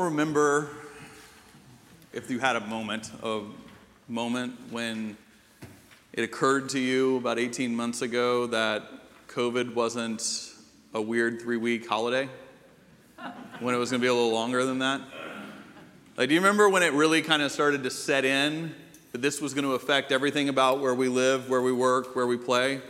[0.00, 0.70] remember
[2.12, 3.42] if you had a moment, a
[4.08, 5.16] moment when
[6.12, 8.82] it occurred to you about 18 months ago that
[9.28, 10.52] COVID wasn't
[10.94, 12.28] a weird three week holiday,
[13.60, 15.00] when it was going to be a little longer than that.
[16.16, 18.74] Like, do you remember when it really kind of started to set in
[19.12, 22.26] that this was going to affect everything about where we live, where we work, where
[22.26, 22.80] we play?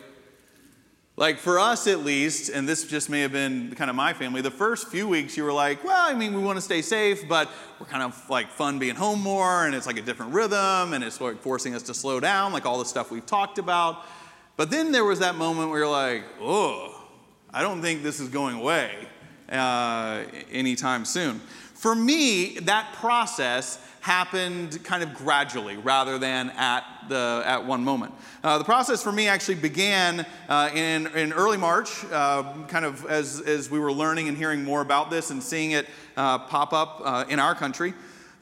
[1.16, 4.40] Like for us at least, and this just may have been kind of my family,
[4.40, 7.28] the first few weeks you were like, well, I mean, we want to stay safe,
[7.28, 10.94] but we're kind of like fun being home more, and it's like a different rhythm,
[10.94, 14.04] and it's like forcing us to slow down, like all the stuff we've talked about.
[14.56, 16.98] But then there was that moment where you're like, oh,
[17.52, 18.90] I don't think this is going away
[19.50, 21.42] uh, anytime soon.
[21.82, 28.14] For me, that process happened kind of gradually rather than at, the, at one moment.
[28.44, 33.04] Uh, the process for me actually began uh, in, in early March, uh, kind of
[33.06, 36.72] as, as we were learning and hearing more about this and seeing it uh, pop
[36.72, 37.94] up uh, in our country.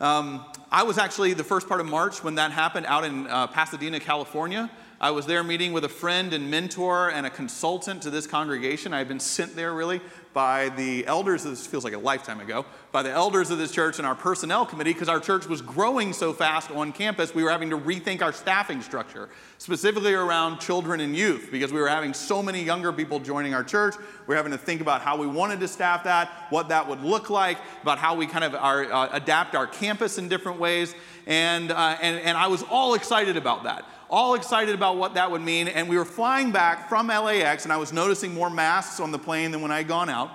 [0.03, 3.47] Um, I was actually the first part of March when that happened out in uh,
[3.47, 4.71] Pasadena, California.
[5.01, 8.93] I was there meeting with a friend and mentor and a consultant to this congregation.
[8.93, 12.65] I had been sent there really by the elders, this feels like a lifetime ago,
[12.93, 16.13] by the elders of this church and our personnel committee because our church was growing
[16.13, 21.01] so fast on campus, we were having to rethink our staffing structure, specifically around children
[21.01, 23.97] and youth, because we were having so many younger people joining our church.
[23.99, 27.03] We were having to think about how we wanted to staff that, what that would
[27.03, 30.95] look like, about how we kind of uh, adapt our campus in different ways.
[31.27, 35.31] And, uh, and, and I was all excited about that all excited about what that
[35.31, 35.69] would mean.
[35.69, 39.19] And we were flying back from LAX, and I was noticing more masks on the
[39.19, 40.31] plane than when I'd gone out.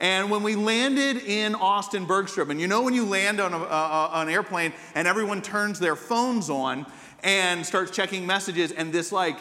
[0.00, 4.10] And when we landed in Austin Bergstrom, and you know when you land on a,
[4.20, 6.86] an airplane and everyone turns their phones on
[7.22, 9.38] and starts checking messages, and this like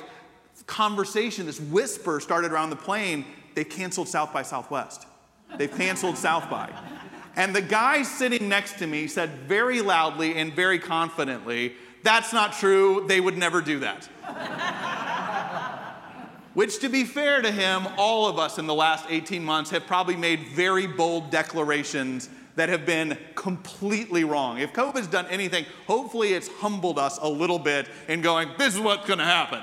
[0.65, 5.05] conversation, this whisper started around the plane, they canceled South by Southwest.
[5.57, 6.71] They've canceled South by.
[7.35, 11.75] And the guy sitting next to me said very loudly and very confidently,
[12.07, 13.03] that's not true.
[13.05, 14.05] They would never do that.
[16.53, 19.85] Which, to be fair to him, all of us in the last 18 months have
[19.85, 24.57] probably made very bold declarations that have been completely wrong.
[24.57, 28.79] If COVID's done anything, hopefully it's humbled us a little bit in going, this is
[28.79, 29.61] what's going to happen.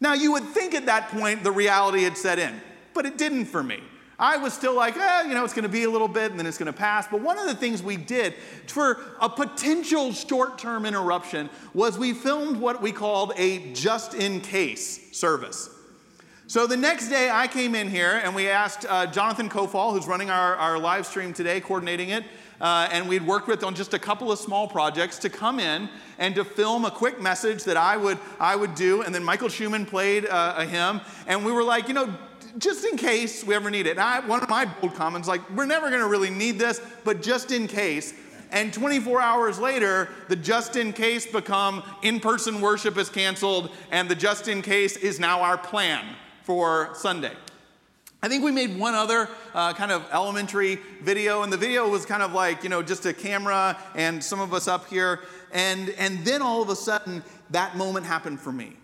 [0.00, 2.60] Now, you would think at that point the reality had set in,
[2.94, 3.80] but it didn't for me.
[4.18, 6.40] I was still like, eh, you know, it's going to be a little bit and
[6.40, 7.06] then it's going to pass.
[7.06, 8.34] But one of the things we did
[8.66, 14.40] for a potential short term interruption was we filmed what we called a just in
[14.40, 15.68] case service.
[16.48, 20.06] So the next day I came in here and we asked uh, Jonathan Kofall, who's
[20.06, 22.24] running our, our live stream today, coordinating it,
[22.60, 25.88] uh, and we'd worked with on just a couple of small projects to come in
[26.18, 29.02] and to film a quick message that I would, I would do.
[29.02, 31.00] And then Michael Schumann played uh, a hymn.
[31.26, 32.14] And we were like, you know,
[32.58, 33.98] just in case we ever need it.
[33.98, 37.22] I, one of my bold comments, like, we're never going to really need this, but
[37.22, 38.14] just in case.
[38.50, 44.08] And 24 hours later, the just in case become in person worship is canceled, and
[44.08, 46.04] the just in case is now our plan
[46.42, 47.32] for Sunday.
[48.22, 52.06] I think we made one other uh, kind of elementary video, and the video was
[52.06, 55.20] kind of like, you know, just a camera and some of us up here.
[55.52, 58.76] And, and then all of a sudden, that moment happened for me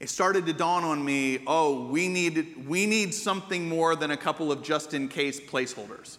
[0.00, 4.16] it started to dawn on me oh, we need, we need something more than a
[4.16, 6.18] couple of just in case placeholders.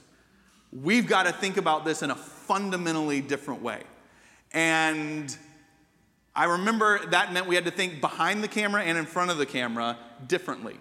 [0.71, 3.83] We've got to think about this in a fundamentally different way.
[4.53, 5.35] And
[6.35, 9.37] I remember that meant we had to think behind the camera and in front of
[9.37, 9.97] the camera
[10.27, 10.77] differently.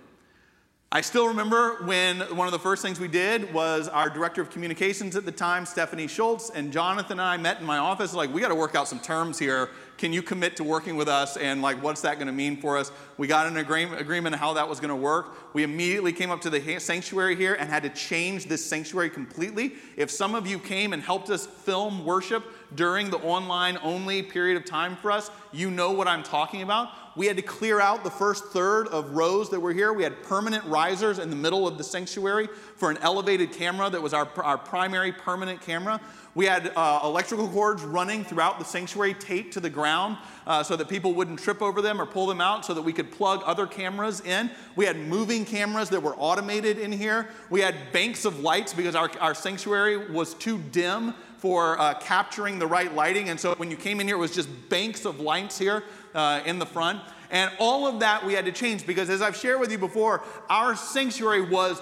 [0.94, 4.48] I still remember when one of the first things we did was our director of
[4.48, 8.14] communications at the time, Stephanie Schultz, and Jonathan and I met in my office.
[8.14, 11.08] Like, we got to work out some terms here can you commit to working with
[11.08, 11.36] us?
[11.36, 12.90] And like, what's that going to mean for us?
[13.16, 15.54] We got an agreement, agreement on how that was going to work.
[15.54, 19.74] We immediately came up to the sanctuary here and had to change this sanctuary completely.
[19.96, 22.44] If some of you came and helped us film worship
[22.74, 26.88] during the online only period of time for us, you know what I'm talking about.
[27.16, 29.92] We had to clear out the first third of rows that were here.
[29.92, 34.02] We had permanent risers in the middle of the sanctuary for an elevated camera that
[34.02, 36.00] was our, our primary permanent camera.
[36.34, 40.74] We had uh, electrical cords running throughout the sanctuary taped to the ground uh, so
[40.74, 43.42] that people wouldn't trip over them or pull them out so that we could plug
[43.46, 44.50] other cameras in.
[44.74, 47.28] We had moving cameras that were automated in here.
[47.50, 52.58] We had banks of lights because our, our sanctuary was too dim for uh, capturing
[52.58, 53.28] the right lighting.
[53.28, 55.84] And so when you came in here, it was just banks of lights here
[56.14, 57.00] uh, in the front.
[57.30, 60.22] And all of that we had to change because, as I've shared with you before,
[60.48, 61.80] our sanctuary was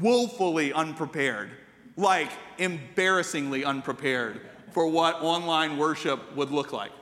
[0.00, 1.50] woefully unprepared
[1.96, 4.40] like embarrassingly unprepared
[4.72, 6.92] for what online worship would look like.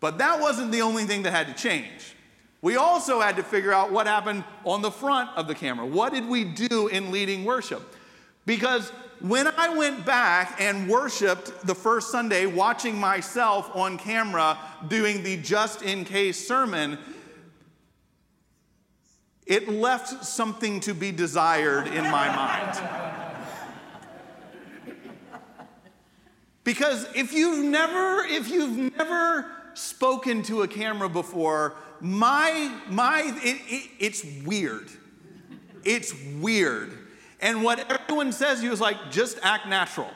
[0.00, 2.14] But that wasn't the only thing that had to change.
[2.60, 5.86] We also had to figure out what happened on the front of the camera.
[5.86, 7.82] What did we do in leading worship?
[8.46, 8.90] Because
[9.20, 14.58] when I went back and worshiped the first Sunday, watching myself on camera
[14.88, 16.98] doing the just in case sermon,
[19.46, 23.13] it left something to be desired in my mind.
[26.64, 33.60] Because if you've never, if you've never spoken to a camera before, my, my, it,
[33.66, 34.88] it, it's weird.
[35.84, 36.98] It's weird.
[37.40, 40.10] And what everyone says you is like, just act natural.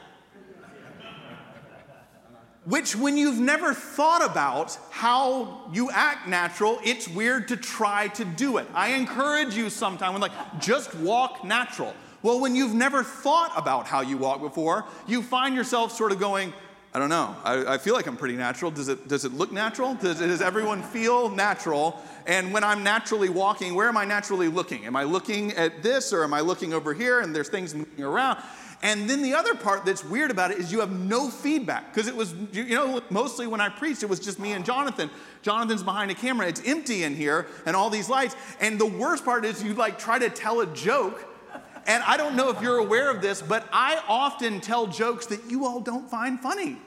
[2.65, 8.25] Which, when you've never thought about how you act natural, it's weird to try to
[8.25, 8.67] do it.
[8.73, 11.93] I encourage you sometime when, like, just walk natural.
[12.21, 16.19] Well, when you've never thought about how you walk before, you find yourself sort of
[16.19, 16.53] going,
[16.93, 17.35] I don't know.
[17.43, 18.71] I, I, feel like I'm pretty natural.
[18.71, 19.93] Does it, does it look natural?
[19.93, 22.01] Does, does everyone feel natural?
[22.25, 24.85] And when I'm naturally walking, where am I naturally looking?
[24.85, 28.03] Am I looking at this or am I looking over here and there's things moving
[28.03, 28.39] around?
[28.81, 32.07] And then the other part that's weird about it is you have no feedback because
[32.07, 35.11] it was, you know, mostly when I preached, it was just me and Jonathan.
[35.41, 38.35] Jonathan's behind a camera, it's empty in here and all these lights.
[38.61, 41.28] And the worst part is you like try to tell a joke
[41.89, 45.49] and I don't know if you're aware of this, but I often tell jokes that
[45.49, 46.77] you all don't find funny.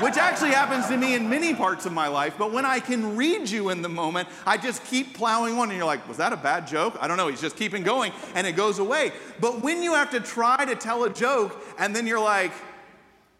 [0.00, 3.16] Which actually happens to me in many parts of my life, but when I can
[3.16, 6.32] read you in the moment, I just keep plowing on, and you're like, was that
[6.32, 6.96] a bad joke?
[7.00, 9.12] I don't know, he's just keeping going, and it goes away.
[9.40, 12.52] But when you have to try to tell a joke, and then you're like,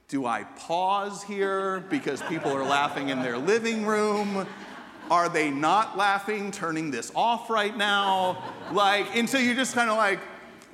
[0.09, 4.47] do I pause here because people are laughing in their living room?
[5.11, 8.43] Are they not laughing, turning this off right now?
[8.73, 10.19] Like, and so you're just kind of like,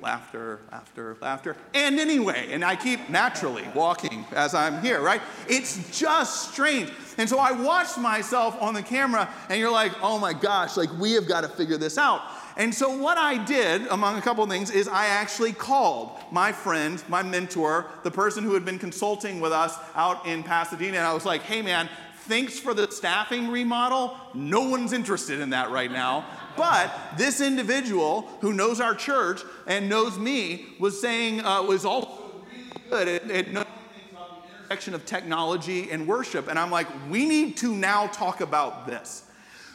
[0.01, 1.55] laughter, laughter, laughter.
[1.73, 5.21] And anyway, and I keep naturally walking as I'm here, right?
[5.47, 6.91] It's just strange.
[7.17, 10.91] And so I watched myself on the camera, and you're like, oh my gosh, like
[10.99, 12.21] we have got to figure this out.
[12.57, 16.53] And so, what I did, among a couple of things, is I actually called my
[16.53, 21.05] friend, my mentor, the person who had been consulting with us out in Pasadena, and
[21.05, 21.89] I was like, hey man,
[22.27, 24.17] thanks for the staffing remodel.
[24.33, 26.25] No one's interested in that right now.
[26.57, 32.43] But this individual who knows our church and knows me was saying, uh, was also
[32.51, 36.47] really good at, knowing things about the intersection of technology and worship.
[36.47, 39.23] And I'm like, we need to now talk about this.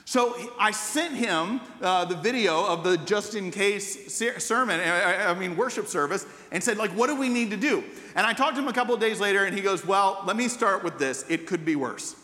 [0.05, 5.57] So I sent him uh, the video of the just in case sermon, I mean
[5.57, 7.85] worship service, and said, like, what do we need to do?
[8.17, 10.37] And I talked to him a couple of days later, and he goes, well, let
[10.37, 11.25] me start with this.
[11.29, 12.17] It could be worse.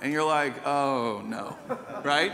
[0.00, 1.56] And you're like, oh no,
[2.04, 2.32] right?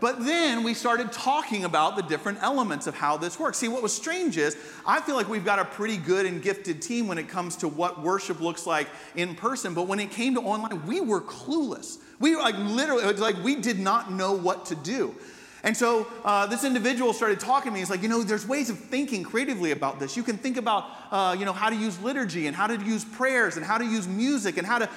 [0.00, 3.58] But then we started talking about the different elements of how this works.
[3.58, 4.56] See, what was strange is
[4.86, 7.68] I feel like we've got a pretty good and gifted team when it comes to
[7.68, 9.74] what worship looks like in person.
[9.74, 11.98] But when it came to online, we were clueless.
[12.20, 15.14] We were like literally, like we did not know what to do.
[15.64, 17.80] And so uh, this individual started talking to me.
[17.80, 20.16] He's like, you know, there's ways of thinking creatively about this.
[20.16, 23.04] You can think about, uh, you know, how to use liturgy and how to use
[23.04, 24.88] prayers and how to use music and how to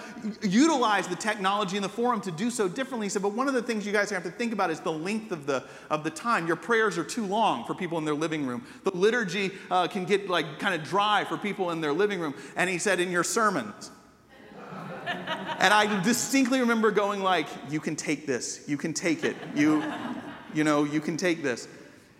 [0.43, 3.05] utilize the technology in the forum to do so differently.
[3.05, 4.91] He said, but one of the things you guys have to think about is the
[4.91, 6.45] length of the, of the time.
[6.45, 8.65] Your prayers are too long for people in their living room.
[8.83, 12.35] The liturgy uh, can get like kind of dry for people in their living room.
[12.55, 13.89] And he said, in your sermons.
[15.07, 19.83] and I distinctly remember going like, you can take this, you can take it, you,
[20.53, 21.67] you know, you can take this.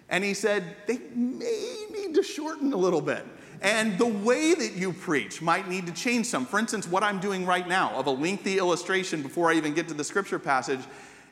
[0.10, 3.26] And he said, they may need to shorten a little bit.
[3.61, 6.45] And the way that you preach might need to change some.
[6.45, 9.88] For instance, what I'm doing right now of a lengthy illustration before I even get
[9.90, 10.81] to the scripture passage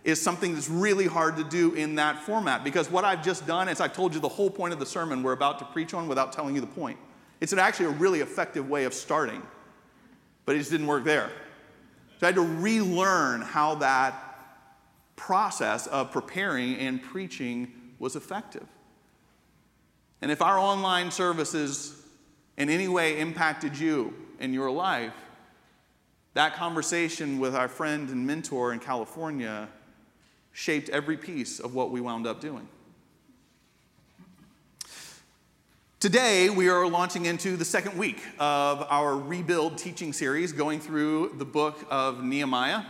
[0.03, 3.67] is something that's really hard to do in that format because what I've just done
[3.67, 6.07] is I've told you the whole point of the sermon we're about to preach on
[6.07, 6.97] without telling you the point.
[7.41, 9.41] It's actually a really effective way of starting,
[10.45, 11.29] but it just didn't work there.
[12.19, 14.28] So I had to relearn how that
[15.19, 18.65] process of preparing and preaching was effective.
[20.21, 22.01] And if our online services
[22.57, 25.13] in any way impacted you in your life,
[26.35, 29.67] that conversation with our friend and mentor in California
[30.53, 32.67] shaped every piece of what we wound up doing.
[35.99, 41.35] Today, we are launching into the second week of our Rebuild teaching series, going through
[41.37, 42.83] the book of Nehemiah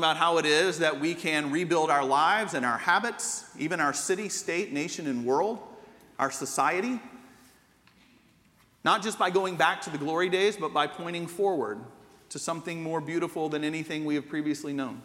[0.00, 3.92] about how it is that we can rebuild our lives and our habits, even our
[3.92, 5.58] city, state, nation, and world,
[6.18, 6.98] our society.
[8.82, 11.78] Not just by going back to the glory days, but by pointing forward
[12.30, 15.02] to something more beautiful than anything we have previously known.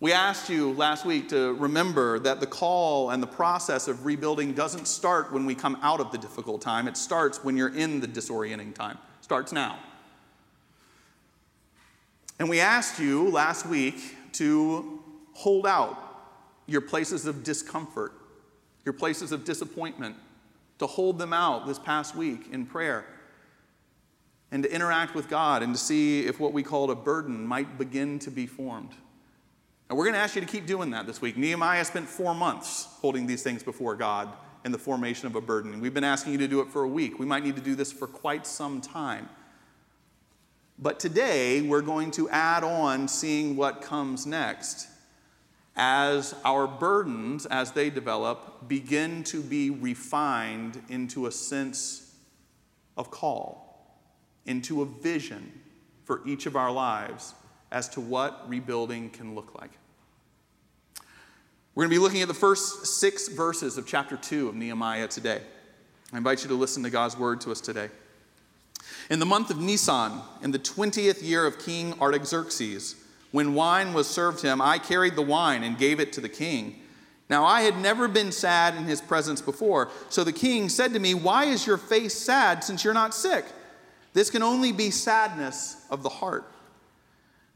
[0.00, 4.52] We asked you last week to remember that the call and the process of rebuilding
[4.52, 6.86] doesn't start when we come out of the difficult time.
[6.86, 8.98] It starts when you're in the disorienting time.
[9.18, 9.78] It starts now.
[12.38, 15.00] And we asked you last week to
[15.32, 15.98] hold out
[16.66, 18.12] your places of discomfort
[18.84, 20.16] your places of disappointment,
[20.78, 23.06] to hold them out this past week in prayer,
[24.50, 27.78] and to interact with God and to see if what we called a burden might
[27.78, 28.90] begin to be formed.
[29.88, 31.36] And we're going to ask you to keep doing that this week.
[31.36, 34.32] Nehemiah spent four months holding these things before God
[34.64, 35.80] in the formation of a burden.
[35.80, 37.18] We've been asking you to do it for a week.
[37.18, 39.28] We might need to do this for quite some time.
[40.78, 44.88] But today, we're going to add on seeing what comes next
[45.76, 52.14] as our burdens, as they develop, begin to be refined into a sense
[52.96, 53.98] of call,
[54.46, 55.52] into a vision
[56.04, 57.34] for each of our lives
[57.72, 59.70] as to what rebuilding can look like.
[61.74, 65.08] We're going to be looking at the first six verses of chapter 2 of Nehemiah
[65.08, 65.42] today.
[66.12, 67.88] I invite you to listen to God's word to us today.
[69.10, 72.96] In the month of Nisan, in the 20th year of King Artaxerxes,
[73.32, 76.80] when wine was served him, I carried the wine and gave it to the king.
[77.28, 79.90] Now I had never been sad in his presence before.
[80.08, 83.44] So the king said to me, Why is your face sad since you're not sick?
[84.12, 86.50] This can only be sadness of the heart.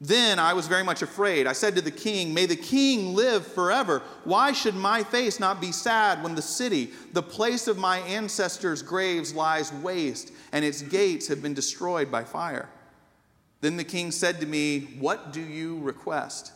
[0.01, 1.49] Then I was very much afraid.
[1.49, 4.03] I said to the king, May the king live forever.
[4.23, 8.81] Why should my face not be sad when the city, the place of my ancestors'
[8.81, 12.69] graves, lies waste and its gates have been destroyed by fire?
[13.61, 16.53] Then the king said to me, What do you request?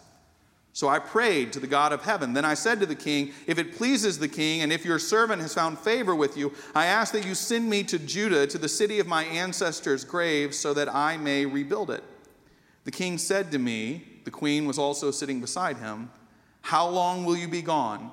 [0.73, 2.33] So I prayed to the God of heaven.
[2.33, 5.43] Then I said to the king, If it pleases the king, and if your servant
[5.43, 8.69] has found favor with you, I ask that you send me to Judah, to the
[8.69, 12.05] city of my ancestors' graves, so that I may rebuild it.
[12.85, 16.11] The king said to me, the queen was also sitting beside him,
[16.62, 18.11] How long will you be gone,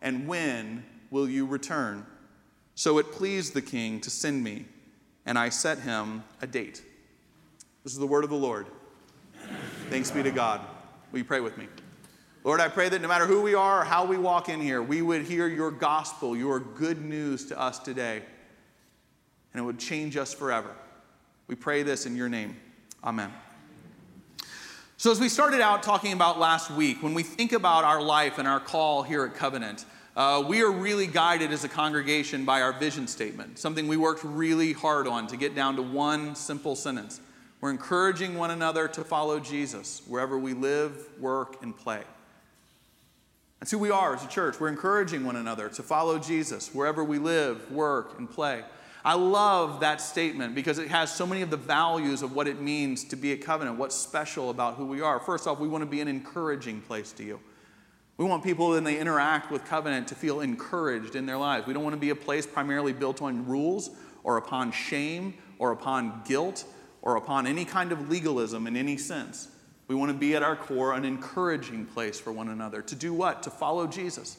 [0.00, 2.06] and when will you return?
[2.74, 4.66] So it pleased the king to send me,
[5.26, 6.82] and I set him a date.
[7.84, 8.66] This is the word of the Lord.
[9.90, 10.60] Thanks be to God.
[11.10, 11.66] Will you pray with me?
[12.44, 14.82] Lord, I pray that no matter who we are or how we walk in here,
[14.82, 18.22] we would hear your gospel, your good news to us today,
[19.52, 20.74] and it would change us forever.
[21.46, 22.56] We pray this in your name.
[23.04, 23.32] Amen.
[25.02, 28.38] So, as we started out talking about last week, when we think about our life
[28.38, 29.84] and our call here at Covenant,
[30.16, 34.22] uh, we are really guided as a congregation by our vision statement, something we worked
[34.22, 37.20] really hard on to get down to one simple sentence.
[37.60, 42.02] We're encouraging one another to follow Jesus wherever we live, work, and play.
[43.58, 44.60] That's who we are as a church.
[44.60, 48.62] We're encouraging one another to follow Jesus wherever we live, work, and play.
[49.04, 52.60] I love that statement because it has so many of the values of what it
[52.60, 55.18] means to be a covenant, what's special about who we are.
[55.18, 57.40] First off, we want to be an encouraging place to you.
[58.16, 61.66] We want people, when they interact with covenant, to feel encouraged in their lives.
[61.66, 63.90] We don't want to be a place primarily built on rules
[64.22, 66.64] or upon shame or upon guilt
[67.00, 69.48] or upon any kind of legalism in any sense.
[69.88, 72.82] We want to be at our core an encouraging place for one another.
[72.82, 73.42] To do what?
[73.42, 74.38] To follow Jesus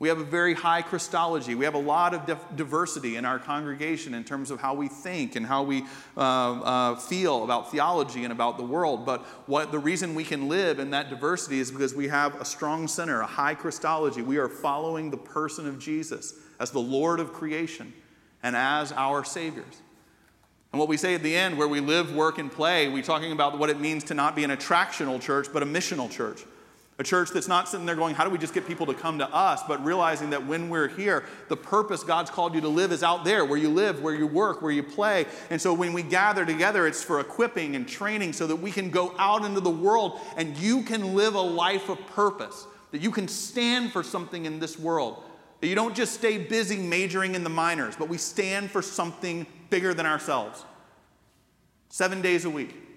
[0.00, 1.54] we have a very high Christology.
[1.54, 5.36] We have a lot of diversity in our congregation in terms of how we think
[5.36, 5.84] and how we
[6.16, 9.04] uh, uh, feel about theology and about the world.
[9.04, 12.46] But what the reason we can live in that diversity is because we have a
[12.46, 14.22] strong center, a high Christology.
[14.22, 17.92] We are following the person of Jesus as the Lord of creation
[18.42, 19.82] and as our Saviors.
[20.72, 23.32] And what we say at the end, where we live, work, and play, we're talking
[23.32, 26.42] about what it means to not be an attractional church, but a missional church.
[27.00, 29.16] A church that's not sitting there going, How do we just get people to come
[29.20, 29.62] to us?
[29.66, 33.24] but realizing that when we're here, the purpose God's called you to live is out
[33.24, 35.24] there, where you live, where you work, where you play.
[35.48, 38.90] And so when we gather together, it's for equipping and training so that we can
[38.90, 43.10] go out into the world and you can live a life of purpose, that you
[43.10, 45.24] can stand for something in this world.
[45.62, 49.46] That you don't just stay busy majoring in the minors, but we stand for something
[49.70, 50.66] bigger than ourselves.
[51.88, 52.89] Seven days a week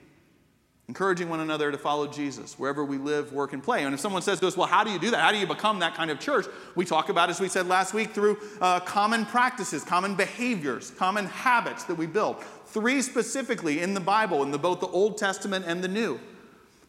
[0.87, 3.83] encouraging one another to follow Jesus wherever we live, work, and play.
[3.83, 5.21] And if someone says to us, Well, how do you do that?
[5.21, 6.45] How do you become that kind of church?
[6.75, 11.27] We talk about, as we said last week, through uh, common practices, common behaviors, common
[11.27, 12.43] habits that we build.
[12.65, 16.19] Three specifically in the Bible, in the, both the Old Testament and the New.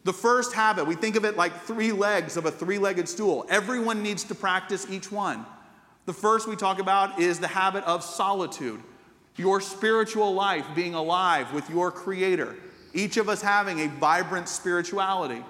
[0.03, 3.45] The first habit, we think of it like three legs of a three legged stool.
[3.49, 5.45] Everyone needs to practice each one.
[6.05, 8.81] The first we talk about is the habit of solitude,
[9.35, 12.55] your spiritual life being alive with your Creator
[12.95, 15.43] each of us having a vibrant spirituality.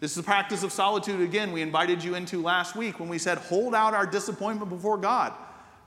[0.00, 3.18] This is the practice of solitude, again, we invited you into last week when we
[3.18, 5.34] said, hold out our disappointment before God.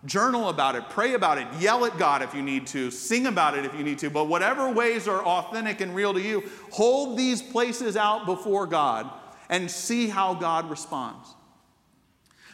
[0.04, 3.58] Journal about it, pray about it, yell at God if you need to, sing about
[3.58, 7.18] it if you need to, but whatever ways are authentic and real to you, hold
[7.18, 9.10] these places out before God
[9.50, 11.36] and see how God responds.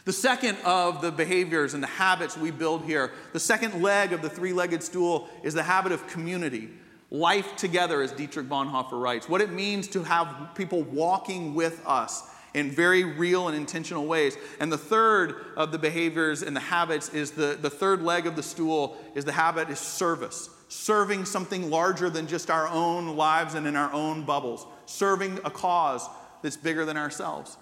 [0.04, 4.22] The second of the behaviors and the habits we build here, the second leg of
[4.22, 6.70] the three legged stool, is the habit of community.
[7.10, 12.28] Life together, as Dietrich Bonhoeffer writes, what it means to have people walking with us
[12.54, 14.36] in very real and intentional ways.
[14.60, 18.36] And the third of the behaviors and the habits is the, the third leg of
[18.36, 20.50] the stool is the habit is service.
[20.68, 24.66] Serving something larger than just our own lives and in our own bubbles.
[24.84, 26.06] Serving a cause
[26.42, 27.56] that's bigger than ourselves.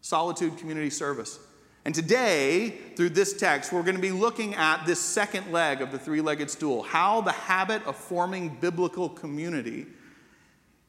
[0.00, 1.38] Solitude community service.
[1.84, 5.92] And today, through this text, we're going to be looking at this second leg of
[5.92, 9.86] the three legged stool how the habit of forming biblical community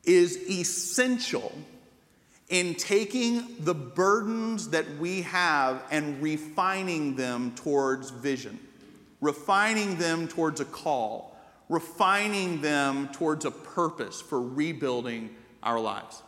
[0.06, 1.52] is essential
[2.48, 8.60] in taking the burdens that we have and refining them towards vision,
[9.20, 11.36] refining them towards a call,
[11.70, 16.22] refining them towards a purpose for rebuilding our lives.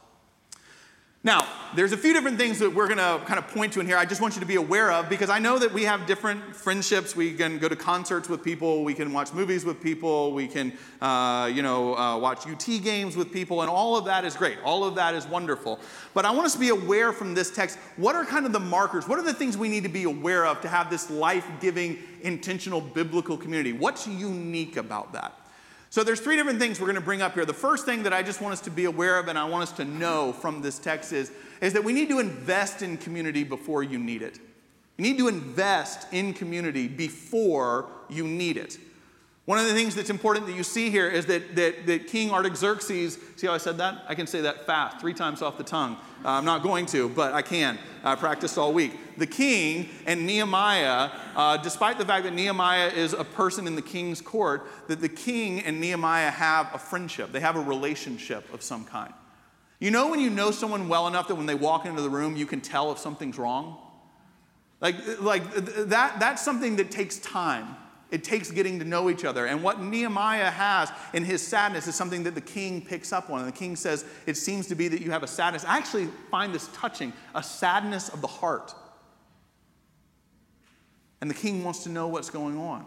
[1.27, 3.85] Now, there's a few different things that we're going to kind of point to in
[3.85, 3.97] here.
[3.97, 6.55] I just want you to be aware of because I know that we have different
[6.55, 7.17] friendships.
[7.17, 10.71] We can go to concerts with people, we can watch movies with people, we can,
[11.01, 14.57] uh, you know, uh, watch UT games with people, and all of that is great.
[14.63, 15.81] All of that is wonderful.
[16.13, 18.61] But I want us to be aware from this text what are kind of the
[18.61, 19.05] markers?
[19.05, 21.99] What are the things we need to be aware of to have this life giving,
[22.21, 23.73] intentional biblical community?
[23.73, 25.36] What's unique about that?
[25.89, 27.45] So there's three different things we're going to bring up here.
[27.45, 29.63] The first thing that I just want us to be aware of and I want
[29.63, 33.43] us to know from this text is, is that we need to invest in community
[33.43, 34.39] before you need it.
[34.97, 38.77] You need to invest in community before you need it.
[39.47, 42.31] One of the things that's important that you see here is that, that, that King
[42.31, 44.03] Artaxerxes, see how I said that?
[44.05, 45.95] I can say that fast, three times off the tongue.
[46.25, 47.79] Uh, I'm not going to, but I can.
[48.03, 48.91] I practiced all week.
[49.15, 53.81] The king and Nehemiah, uh, despite the fact that Nehemiah is a person in the
[53.81, 57.31] king's court, that the king and Nehemiah have a friendship.
[57.31, 59.13] They have a relationship of some kind.
[59.79, 62.35] You know when you know someone well enough that when they walk into the room,
[62.35, 63.77] you can tell if something's wrong?
[64.81, 67.77] Like, like that, that's something that takes time.
[68.09, 69.45] It takes getting to know each other.
[69.45, 73.39] And what Nehemiah has in his sadness is something that the king picks up on.
[73.39, 75.65] And the king says, It seems to be that you have a sadness.
[75.65, 78.73] I actually find this touching a sadness of the heart.
[81.19, 82.85] And the king wants to know what's going on.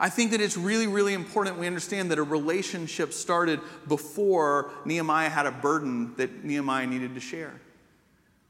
[0.00, 5.28] I think that it's really, really important we understand that a relationship started before Nehemiah
[5.28, 7.60] had a burden that Nehemiah needed to share.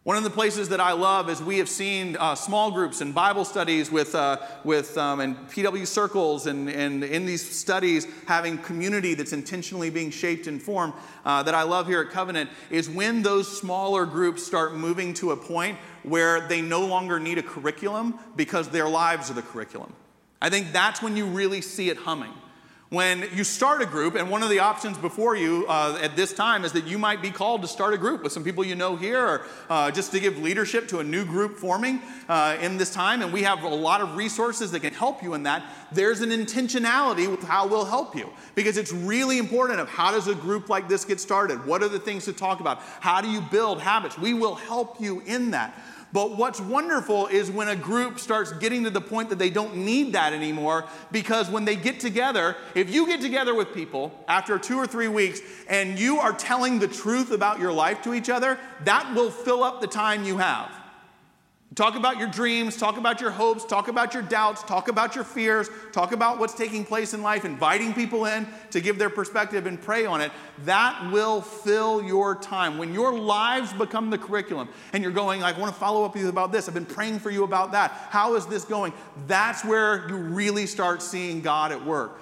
[0.09, 3.14] One of the places that I love is we have seen uh, small groups and
[3.14, 8.57] Bible studies with, uh, with um, and PW circles and, and in these studies having
[8.57, 10.94] community that's intentionally being shaped and formed
[11.27, 15.33] uh, that I love here at Covenant is when those smaller groups start moving to
[15.33, 19.92] a point where they no longer need a curriculum because their lives are the curriculum.
[20.40, 22.33] I think that's when you really see it humming.
[22.90, 26.33] When you start a group, and one of the options before you uh, at this
[26.33, 28.74] time is that you might be called to start a group with some people you
[28.77, 32.79] know here, or uh, just to give leadership to a new group forming uh, in
[32.79, 33.20] this time.
[33.20, 35.64] And we have a lot of resources that can help you in that.
[35.92, 40.27] There's an intentionality with how we'll help you because it's really important of how does
[40.27, 41.66] a group like this get started?
[41.66, 42.81] What are the things to talk about?
[43.01, 44.16] How do you build habits?
[44.16, 45.79] We will help you in that.
[46.12, 49.77] But what's wonderful is when a group starts getting to the point that they don't
[49.77, 54.59] need that anymore, because when they get together, if you get together with people after
[54.59, 58.31] two or three weeks and you are telling the truth about your life to each
[58.31, 60.78] other, that will fill up the time you have.
[61.79, 65.23] Talk about your dreams, talk about your hopes, talk about your doubts, talk about your
[65.23, 69.64] fears, talk about what's taking place in life, inviting people in to give their perspective
[69.64, 70.33] and pray on it.
[70.64, 72.79] That will fill your time.
[72.79, 76.25] When your lives become the curriculum and you're going, I want to follow up with
[76.25, 77.93] you about this, I've been praying for you about that.
[78.11, 78.93] How is this going?
[79.29, 82.21] That's where you really start seeing God at work.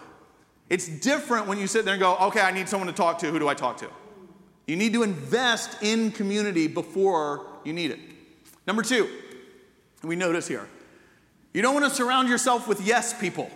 [0.69, 3.31] It's different when you sit there and go, okay, I need someone to talk to.
[3.31, 3.89] Who do I talk to?
[4.67, 8.01] You need to invest in community before you need it.
[8.67, 9.09] Number two,
[10.07, 10.69] we notice here.
[11.53, 13.51] You don't want to surround yourself with yes people.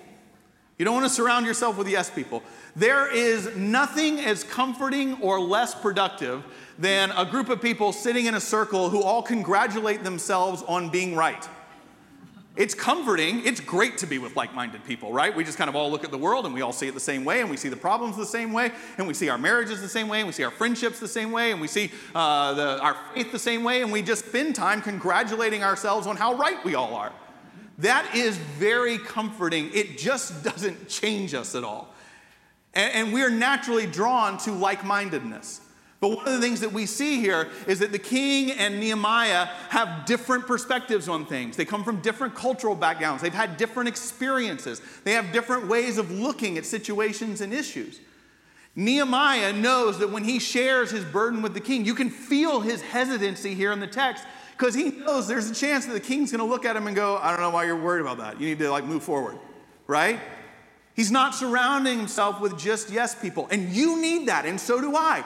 [0.79, 2.43] You don't want to surround yourself with yes people.
[2.75, 6.43] There is nothing as comforting or less productive
[6.79, 11.15] than a group of people sitting in a circle who all congratulate themselves on being
[11.15, 11.47] right.
[12.61, 13.47] It's comforting.
[13.47, 15.35] It's great to be with like minded people, right?
[15.35, 17.01] We just kind of all look at the world and we all see it the
[17.01, 19.81] same way, and we see the problems the same way, and we see our marriages
[19.81, 22.53] the same way, and we see our friendships the same way, and we see uh,
[22.53, 26.35] the, our faith the same way, and we just spend time congratulating ourselves on how
[26.35, 27.13] right we all are.
[27.79, 29.71] That is very comforting.
[29.73, 31.95] It just doesn't change us at all.
[32.75, 35.63] And, and we're naturally drawn to like mindedness.
[36.01, 39.45] But one of the things that we see here is that the king and Nehemiah
[39.69, 41.59] have different perspectives on things.
[41.59, 46.11] They come from different cultural backgrounds, they've had different experiences, they have different ways of
[46.11, 48.01] looking at situations and issues.
[48.77, 52.81] Nehemiah knows that when he shares his burden with the king, you can feel his
[52.81, 54.25] hesitancy here in the text
[54.57, 56.95] because he knows there's a chance that the king's going to look at him and
[56.95, 58.41] go, I don't know why you're worried about that.
[58.41, 59.39] You need to like move forward,
[59.87, 60.21] right?
[60.95, 63.49] He's not surrounding himself with just yes people.
[63.51, 65.25] And you need that, and so do I.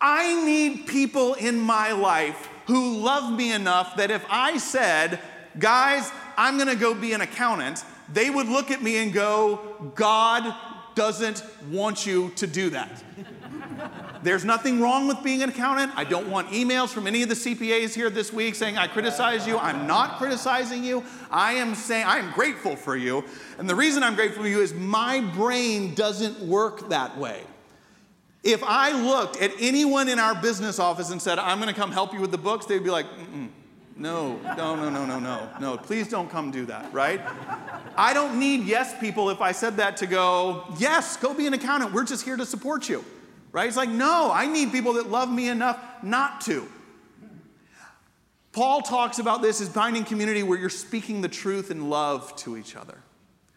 [0.00, 5.20] I need people in my life who love me enough that if I said,
[5.58, 10.54] guys, I'm gonna go be an accountant, they would look at me and go, God
[10.94, 13.02] doesn't want you to do that.
[14.22, 15.92] There's nothing wrong with being an accountant.
[15.96, 19.46] I don't want emails from any of the CPAs here this week saying I criticize
[19.46, 19.58] you.
[19.58, 21.04] I'm not criticizing you.
[21.30, 23.24] I am saying I am grateful for you.
[23.58, 27.42] And the reason I'm grateful for you is my brain doesn't work that way.
[28.44, 31.90] If I looked at anyone in our business office and said, I'm going to come
[31.90, 33.06] help you with the books, they'd be like,
[33.96, 37.22] no, no, no, no, no, no, no, please don't come do that, right?
[37.96, 41.54] I don't need yes people if I said that to go, yes, go be an
[41.54, 41.92] accountant.
[41.94, 43.02] We're just here to support you,
[43.50, 43.66] right?
[43.66, 46.68] It's like, no, I need people that love me enough not to.
[48.52, 52.56] Paul talks about this as binding community where you're speaking the truth in love to
[52.56, 52.98] each other.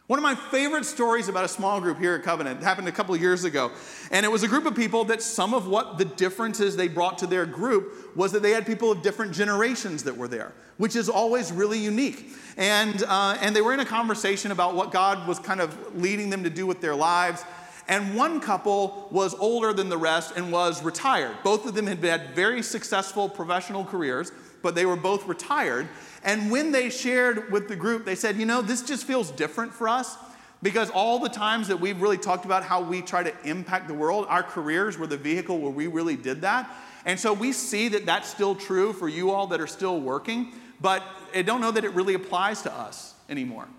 [0.07, 3.13] One of my favorite stories about a small group here at Covenant happened a couple
[3.17, 3.73] years ago.
[4.09, 7.17] And it was a group of people that some of what the differences they brought
[7.17, 10.95] to their group was that they had people of different generations that were there, which
[10.95, 12.31] is always really unique.
[12.55, 16.29] And, uh, and they were in a conversation about what God was kind of leading
[16.29, 17.43] them to do with their lives.
[17.89, 21.35] And one couple was older than the rest and was retired.
[21.43, 25.89] Both of them had had very successful professional careers, but they were both retired.
[26.27, 29.73] And when they shared with the group, they said, you know, this just feels different
[29.73, 30.17] for us
[30.61, 33.93] because all the times that we've really talked about how we try to impact the
[33.93, 36.69] world, our careers were the vehicle where we really did that.
[37.05, 40.51] And so we see that that's still true for you all that are still working,
[40.81, 41.01] but
[41.33, 43.69] I don't know that it really applies to us anymore.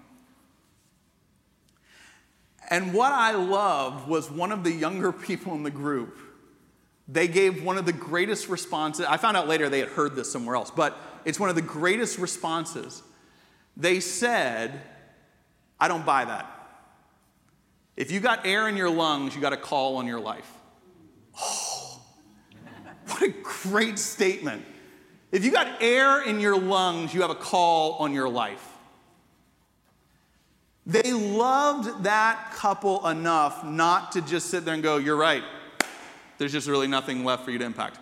[2.70, 6.18] And what I loved was one of the younger people in the group.
[7.08, 9.06] They gave one of the greatest responses.
[9.06, 11.62] I found out later they had heard this somewhere else, but it's one of the
[11.62, 13.02] greatest responses.
[13.76, 14.82] They said,
[15.80, 16.54] I don't buy that.
[17.96, 20.48] If you got air in your lungs, you got a call on your life.
[21.40, 22.02] Oh,
[23.06, 24.64] what a great statement.
[25.32, 28.64] If you got air in your lungs, you have a call on your life.
[30.86, 35.42] They loved that couple enough not to just sit there and go, You're right.
[36.38, 37.98] There's just really nothing left for you to impact.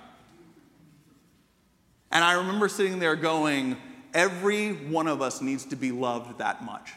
[2.12, 3.76] And I remember sitting there going,
[4.14, 6.92] every one of us needs to be loved that much.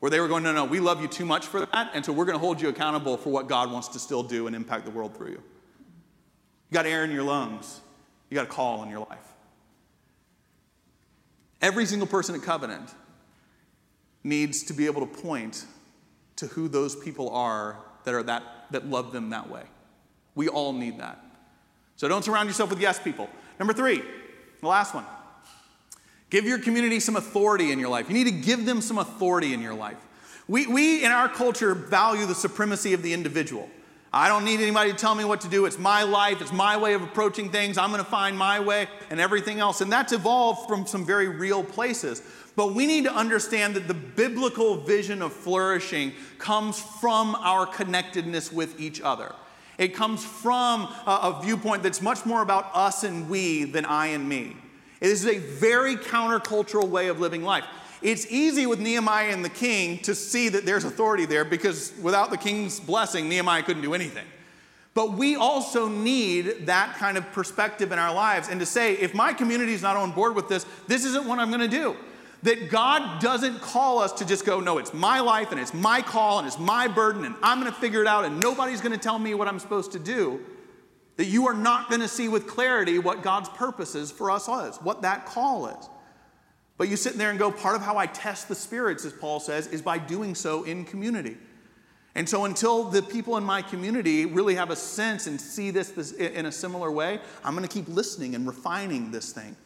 [0.00, 2.12] Where they were going, no, no, we love you too much for that, and so
[2.12, 4.84] we're going to hold you accountable for what God wants to still do and impact
[4.84, 5.42] the world through you.
[6.70, 7.80] You got air in your lungs,
[8.30, 9.32] you got a call in your life.
[11.60, 12.94] Every single person at Covenant
[14.22, 15.64] needs to be able to point
[16.36, 19.62] to who those people are that are that that love them that way.
[20.38, 21.18] We all need that.
[21.96, 23.28] So don't surround yourself with yes people.
[23.58, 24.00] Number three,
[24.60, 25.04] the last one.
[26.30, 28.08] Give your community some authority in your life.
[28.08, 29.96] You need to give them some authority in your life.
[30.46, 33.68] We, we in our culture value the supremacy of the individual.
[34.12, 35.66] I don't need anybody to tell me what to do.
[35.66, 37.76] It's my life, it's my way of approaching things.
[37.76, 39.80] I'm going to find my way and everything else.
[39.80, 42.22] And that's evolved from some very real places.
[42.54, 48.52] But we need to understand that the biblical vision of flourishing comes from our connectedness
[48.52, 49.34] with each other.
[49.78, 54.08] It comes from a, a viewpoint that's much more about us and we than I
[54.08, 54.56] and me.
[55.00, 57.64] It is a very countercultural way of living life.
[58.02, 62.30] It's easy with Nehemiah and the king to see that there's authority there because without
[62.30, 64.26] the king's blessing, Nehemiah couldn't do anything.
[64.94, 69.14] But we also need that kind of perspective in our lives and to say, if
[69.14, 71.96] my community is not on board with this, this isn't what I'm going to do.
[72.44, 76.02] That God doesn't call us to just go, no, it's my life and it's my
[76.02, 78.92] call and it's my burden and I'm going to figure it out and nobody's going
[78.92, 80.40] to tell me what I'm supposed to do.
[81.16, 84.48] That you are not going to see with clarity what God's purpose is for us
[84.48, 85.88] is, what that call is.
[86.76, 89.40] But you sit there and go, part of how I test the spirits, as Paul
[89.40, 91.36] says, is by doing so in community.
[92.14, 95.90] And so until the people in my community really have a sense and see this,
[95.90, 99.56] this in a similar way, I'm going to keep listening and refining this thing.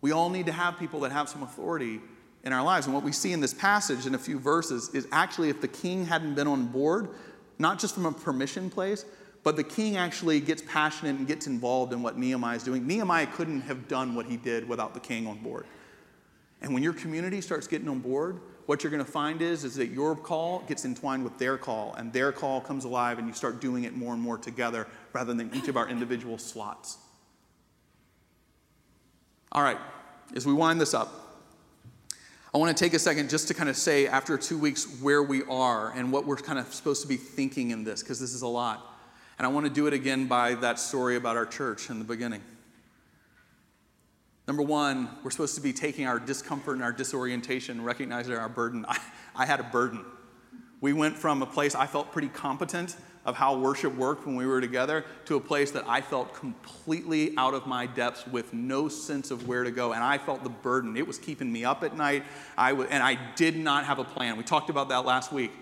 [0.00, 2.00] We all need to have people that have some authority
[2.44, 2.86] in our lives.
[2.86, 5.68] And what we see in this passage in a few verses is actually if the
[5.68, 7.10] king hadn't been on board,
[7.58, 9.04] not just from a permission place,
[9.42, 12.86] but the king actually gets passionate and gets involved in what Nehemiah is doing.
[12.86, 15.66] Nehemiah couldn't have done what he did without the king on board.
[16.62, 19.74] And when your community starts getting on board, what you're going to find is, is
[19.76, 23.32] that your call gets entwined with their call, and their call comes alive, and you
[23.32, 26.98] start doing it more and more together rather than each of our individual slots.
[29.52, 29.78] All right,
[30.36, 31.12] as we wind this up,
[32.54, 35.24] I want to take a second just to kind of say, after two weeks, where
[35.24, 38.32] we are and what we're kind of supposed to be thinking in this, because this
[38.32, 38.86] is a lot.
[39.38, 42.04] And I want to do it again by that story about our church in the
[42.04, 42.42] beginning.
[44.46, 48.84] Number one, we're supposed to be taking our discomfort and our disorientation, recognizing our burden.
[48.86, 48.98] I,
[49.34, 50.04] I had a burden.
[50.80, 54.46] We went from a place I felt pretty competent of how worship worked when we
[54.46, 58.88] were together to a place that I felt completely out of my depths with no
[58.88, 59.92] sense of where to go.
[59.92, 60.96] And I felt the burden.
[60.96, 62.24] It was keeping me up at night.
[62.56, 64.36] I w- and I did not have a plan.
[64.36, 65.52] We talked about that last week.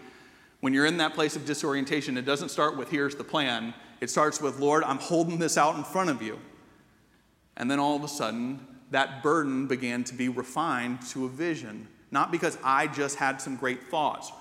[0.61, 3.75] When you're in that place of disorientation, it doesn't start with here's the plan.
[4.01, 6.38] It starts with, Lord, I'm holding this out in front of you.
[7.57, 11.88] And then all of a sudden, that burden began to be refined to a vision.
[12.11, 14.33] Not because I just had some great thoughts,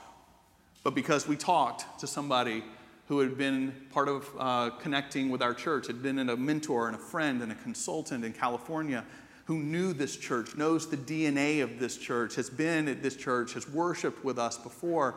[0.84, 2.64] but because we talked to somebody
[3.08, 6.96] who had been part of uh, connecting with our church, had been a mentor and
[6.96, 9.06] a friend and a consultant in California,
[9.46, 13.54] who knew this church, knows the DNA of this church, has been at this church,
[13.54, 15.16] has worshiped with us before.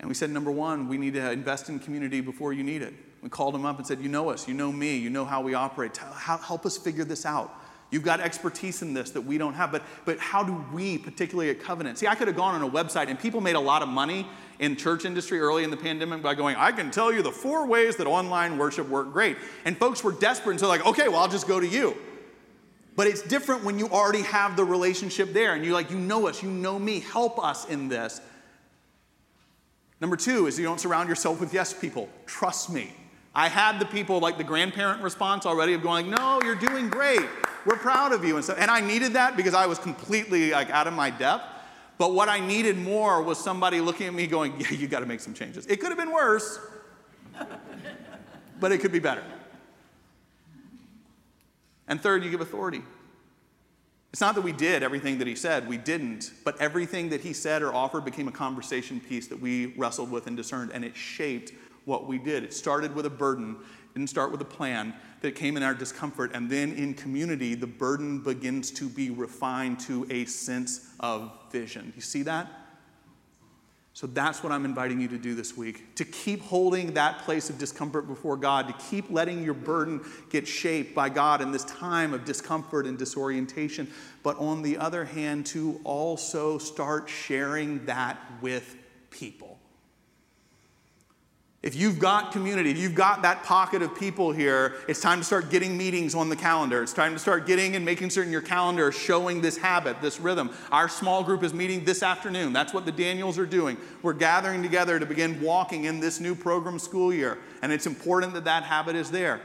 [0.00, 2.94] And we said, number one, we need to invest in community before you need it.
[3.22, 5.42] We called him up and said, You know us, you know me, you know how
[5.42, 5.96] we operate.
[5.96, 7.52] Help us figure this out.
[7.90, 11.48] You've got expertise in this that we don't have, but, but how do we, particularly
[11.50, 11.96] at Covenant?
[11.96, 14.26] See, I could have gone on a website and people made a lot of money
[14.58, 17.66] in church industry early in the pandemic by going, I can tell you the four
[17.66, 19.38] ways that online worship work great.
[19.64, 21.96] And folks were desperate and so like, okay, well, I'll just go to you.
[22.94, 26.26] But it's different when you already have the relationship there and you're like, you know
[26.26, 28.20] us, you know me, help us in this.
[30.00, 32.08] Number two is you don't surround yourself with yes people.
[32.26, 32.92] Trust me.
[33.34, 37.22] I had the people like the grandparent response already of going, no, you're doing great.
[37.68, 38.36] We're proud of you.
[38.36, 41.44] And, so, and I needed that because I was completely like out of my depth.
[41.98, 45.06] But what I needed more was somebody looking at me going, yeah, you got to
[45.06, 45.66] make some changes.
[45.66, 46.58] It could have been worse,
[48.58, 49.22] but it could be better.
[51.88, 52.80] And third, you give authority.
[54.12, 57.34] It's not that we did everything that he said, we didn't, but everything that he
[57.34, 60.96] said or offered became a conversation piece that we wrestled with and discerned, and it
[60.96, 61.52] shaped
[61.84, 62.44] what we did.
[62.44, 63.56] It started with a burden,
[63.92, 67.66] didn't start with a plan, that came in our discomfort, and then in community, the
[67.66, 71.92] burden begins to be refined to a sense of vision.
[71.96, 72.48] You see that?
[73.98, 77.50] So that's what I'm inviting you to do this week to keep holding that place
[77.50, 80.00] of discomfort before God, to keep letting your burden
[80.30, 83.90] get shaped by God in this time of discomfort and disorientation.
[84.22, 88.76] But on the other hand, to also start sharing that with
[89.10, 89.47] people.
[91.68, 95.24] If you've got community, if you've got that pocket of people here, it's time to
[95.24, 96.82] start getting meetings on the calendar.
[96.82, 100.18] It's time to start getting and making certain your calendar is showing this habit, this
[100.18, 100.48] rhythm.
[100.72, 102.54] Our small group is meeting this afternoon.
[102.54, 103.76] That's what the Daniels are doing.
[104.00, 108.32] We're gathering together to begin walking in this new program school year, and it's important
[108.32, 109.42] that that habit is there.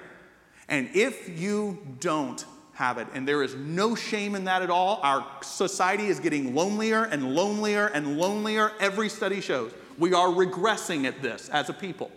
[0.69, 5.01] And if you don't have it, and there is no shame in that at all,
[5.03, 9.73] our society is getting lonelier and lonelier and lonelier, every study shows.
[9.97, 12.11] We are regressing at this as a people.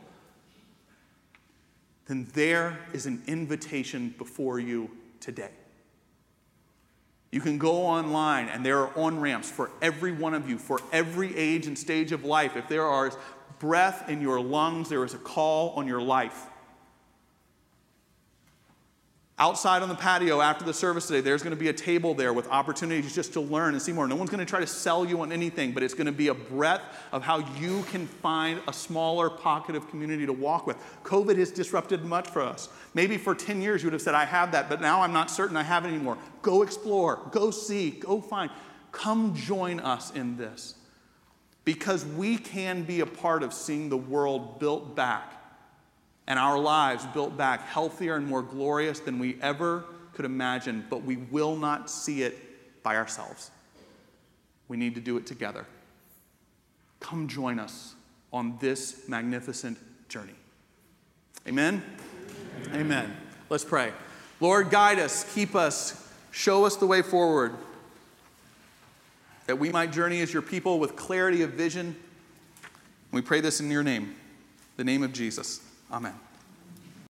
[2.07, 5.51] Then there is an invitation before you today.
[7.33, 10.81] You can go online, and there are on ramps for every one of you, for
[10.93, 12.57] every age and stage of life.
[12.57, 13.17] If there is
[13.59, 16.47] breath in your lungs, there is a call on your life.
[19.39, 22.33] Outside on the patio after the service today, there's going to be a table there
[22.33, 24.09] with opportunities just to learn and see more.
[24.09, 26.29] No one's going to try to sell you on anything, but it's going to be
[26.29, 30.79] a breadth of how you can find a smaller pocket of community to walk with.
[31.03, 32.71] COVID has disrupted much for us.
[32.95, 35.31] Maybe for 10 years you would have said, I have that, but now I'm not
[35.31, 36.17] certain I have it anymore.
[36.41, 38.51] Go explore, go see, go find.
[38.91, 40.77] Come join us in this
[41.67, 45.36] because we can be a part of seeing the world built back
[46.27, 49.85] and our lives built back healthier and more glorious than we ever
[50.15, 53.51] could imagine, but we will not see it by ourselves.
[54.69, 55.67] We need to do it together.
[57.01, 57.95] Come join us
[58.33, 60.35] on this magnificent journey.
[61.47, 61.83] Amen?
[62.67, 62.81] Amen.
[62.81, 63.17] Amen.
[63.49, 63.93] Let's pray.
[64.41, 67.55] Lord, guide us, keep us, show us the way forward,
[69.47, 71.95] that we might journey as your people with clarity of vision.
[73.13, 74.17] We pray this in your name,
[74.77, 75.61] the name of Jesus.
[75.91, 76.26] Amen.